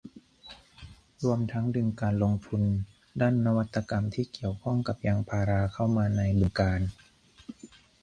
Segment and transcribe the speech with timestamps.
[1.23, 2.61] รวมทั้งดึงการลงทุน
[3.21, 6.81] ด้านนวัตกรรมที่เกี่ยวข้องกับยางพาราเข้ามาในบึงกาฬ